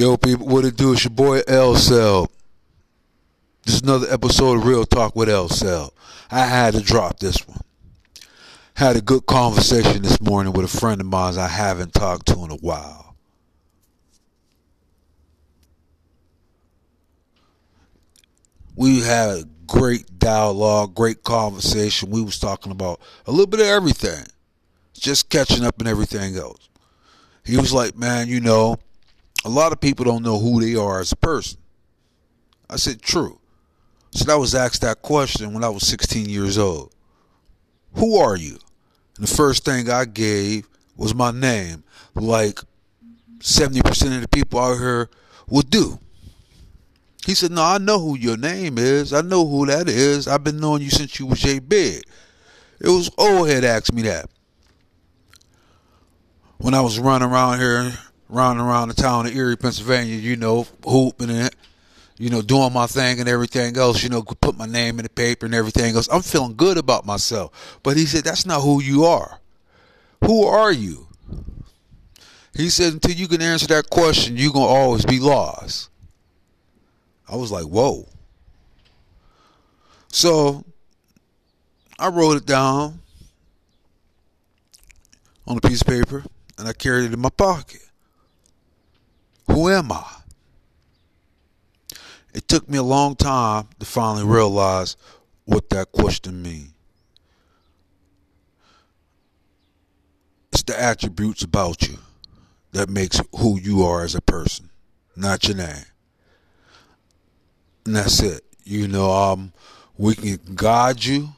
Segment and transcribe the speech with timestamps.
[0.00, 0.94] Yo, people, what it do?
[0.94, 2.30] It's your boy L Cell.
[3.66, 5.92] This is another episode of Real Talk with L Cell.
[6.30, 7.60] I had to drop this one.
[8.76, 12.44] Had a good conversation this morning with a friend of mine I haven't talked to
[12.44, 13.14] in a while.
[18.76, 22.08] We had a great dialogue, great conversation.
[22.08, 24.24] We was talking about a little bit of everything.
[24.94, 26.70] Just catching up and everything else.
[27.44, 28.78] He was like, man, you know,
[29.44, 31.58] a lot of people don't know who they are as a person.
[32.68, 33.40] I said, true.
[34.12, 36.92] So I was asked that question when I was 16 years old.
[37.94, 38.58] Who are you?
[39.16, 41.84] And the first thing I gave was my name,
[42.14, 42.60] like
[43.38, 45.08] 70% of the people out here
[45.48, 45.98] would do.
[47.26, 49.12] He said, No, I know who your name is.
[49.12, 50.26] I know who that is.
[50.26, 52.02] I've been knowing you since you was J Big.
[52.80, 54.30] It was old head asked me that.
[56.58, 57.92] When I was running around here
[58.30, 61.54] running around the town of Erie, Pennsylvania, you know, hooping it,
[62.16, 65.10] you know, doing my thing and everything else, you know, put my name in the
[65.10, 66.08] paper and everything else.
[66.12, 67.80] I'm feeling good about myself.
[67.82, 69.40] But he said, that's not who you are.
[70.24, 71.08] Who are you?
[72.54, 75.88] He said, until you can answer that question, you're going to always be lost.
[77.28, 78.06] I was like, whoa.
[80.12, 80.64] So
[81.98, 83.00] I wrote it down
[85.46, 86.24] on a piece of paper
[86.58, 87.89] and I carried it in my pocket.
[89.60, 90.06] Who am I?
[92.32, 94.96] It took me a long time to finally realize
[95.44, 96.72] what that question means.
[100.50, 101.98] It's the attributes about you
[102.72, 104.70] that makes who you are as a person,
[105.14, 105.84] not your name.
[107.84, 108.42] And that's it.
[108.64, 109.52] You know, um,
[109.98, 111.34] we can guide you,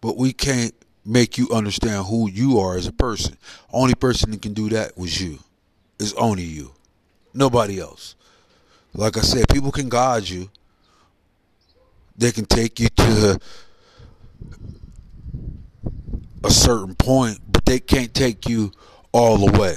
[0.00, 3.36] but we can't make you understand who you are as a person.
[3.72, 5.38] Only person that can do that was you
[5.98, 6.72] is only you,
[7.32, 8.14] nobody else.
[8.94, 10.50] Like I said, people can guide you.
[12.16, 13.38] They can take you to
[16.44, 18.72] a certain point, but they can't take you
[19.12, 19.74] all the way.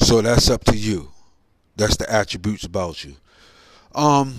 [0.00, 1.10] So that's up to you.
[1.76, 3.16] That's the attributes about you.
[3.94, 4.34] Um,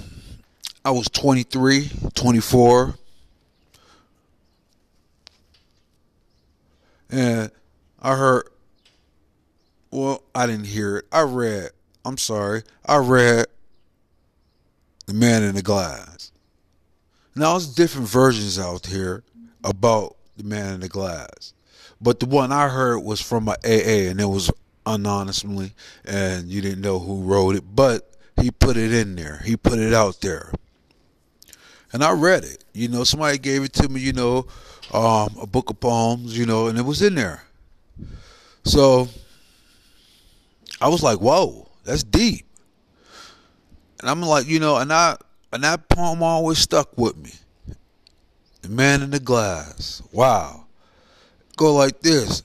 [0.83, 2.95] I was 23, 24.
[7.09, 7.51] And
[8.01, 8.43] I heard
[9.95, 11.05] well, I didn't hear it.
[11.11, 11.69] I read.
[12.03, 12.63] I'm sorry.
[12.85, 13.45] I read
[15.05, 16.31] The Man in the Glass.
[17.33, 19.23] Now, there's different versions out here
[19.63, 21.53] about The Man in the Glass.
[22.01, 24.51] But the one I heard was from a AA, and it was
[24.85, 25.71] anonymously,
[26.03, 27.63] and you didn't know who wrote it.
[27.73, 29.41] But he put it in there.
[29.45, 30.51] He put it out there.
[31.93, 32.65] And I read it.
[32.73, 34.45] You know, somebody gave it to me, you know,
[34.93, 37.43] um, a book of poems, you know, and it was in there.
[38.65, 39.07] So
[40.81, 42.45] I was like, whoa, that's deep.
[43.99, 45.17] And I'm like, you know, and I
[45.53, 47.31] and that poem always stuck with me.
[48.61, 50.01] The man in the glass.
[50.11, 50.65] Wow.
[51.55, 52.43] Go like this.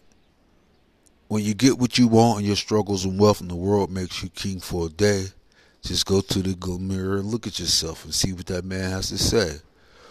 [1.29, 4.23] When you get what you want and your struggles and wealth in the world makes
[4.23, 5.27] you king for a day,
[5.83, 9.09] just go to the mirror and look at yourself and see what that man has
[9.09, 9.59] to say.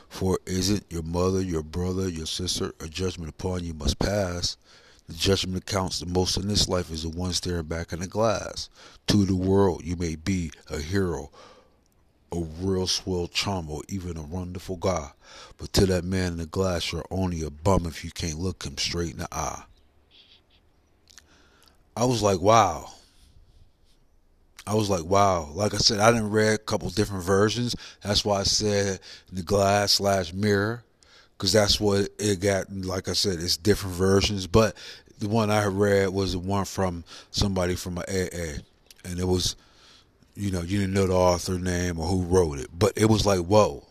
[0.07, 4.57] For isn't your mother, your brother, your sister a judgment upon you must pass?
[5.09, 8.05] The judgment counts the most in this life is the one staring back in the
[8.05, 8.69] glass.
[9.07, 11.31] To the world, you may be a hero,
[12.31, 15.09] a real swell charm, or even a wonderful guy.
[15.57, 18.63] But to that man in the glass, you're only a bum if you can't look
[18.63, 19.63] him straight in the eye.
[21.97, 22.91] I was like, wow.
[24.67, 25.49] I was like, wow.
[25.55, 27.75] Like I said, I didn't read a couple different versions.
[28.03, 28.99] That's why I said
[29.33, 30.83] the glass slash mirror
[31.39, 32.69] because that's what it got.
[32.69, 34.75] Like I said, it's different versions, but
[35.19, 38.59] the one I read was the one from somebody from a AA,
[39.05, 39.55] and it was,
[40.35, 43.25] you know, you didn't know the author name or who wrote it, but it was
[43.25, 43.85] like, whoa.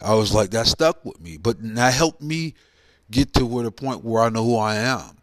[0.00, 2.54] I was like, that stuck with me, but that helped me
[3.12, 5.16] get to where the point where I know who I am.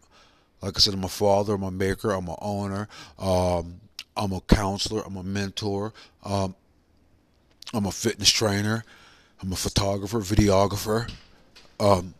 [0.62, 2.88] Like I said, I'm a father, I'm a maker, I'm an owner,
[3.18, 3.82] um,
[4.16, 5.92] I'm a counselor, I'm a mentor,
[6.24, 6.54] um,
[7.74, 8.82] I'm a fitness trainer,
[9.42, 11.10] I'm a photographer, videographer
[11.80, 12.14] um,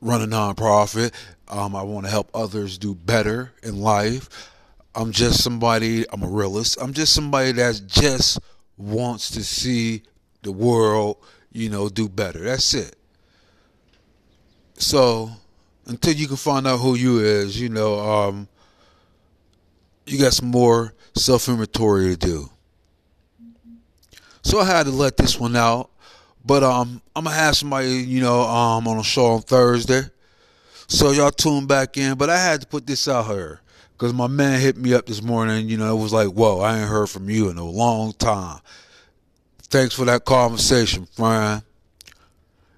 [0.00, 1.12] run a nonprofit.
[1.48, 4.50] Um, I want to help others do better in life.
[4.94, 6.78] I'm just somebody, I'm a realist.
[6.80, 8.38] I'm just somebody that just
[8.76, 10.02] wants to see
[10.42, 11.16] the world,
[11.50, 12.40] you know, do better.
[12.40, 12.94] That's it.
[14.76, 15.30] So
[15.86, 18.48] until you can find out who you is, you know, um,
[20.06, 22.50] you got some more self inventory to do.
[24.42, 25.90] So I had to let this one out.
[26.44, 30.02] But um, I'm gonna have somebody, you know, um, on a show on Thursday.
[30.86, 33.60] So y'all tune back in, but I had to put this out here
[33.92, 35.68] because my man hit me up this morning.
[35.68, 38.60] You know, it was like, whoa, I ain't heard from you in a long time.
[39.62, 41.62] Thanks for that conversation, friend.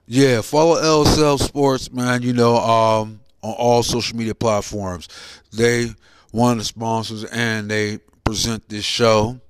[0.06, 2.22] Yeah, follow LSL Sports, man.
[2.22, 5.08] You know, um, on all social media platforms.
[5.52, 5.90] They
[6.30, 9.40] one of the sponsors and they present this show.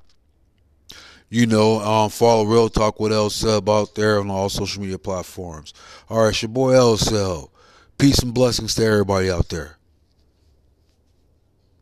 [1.29, 5.75] You know, um, follow Real Talk with LSL out there on all social media platforms.
[6.09, 7.51] All right, it's your boy LSL.
[7.99, 9.76] Peace and blessings to everybody out there.